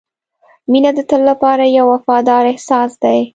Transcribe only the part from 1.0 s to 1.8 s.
تل لپاره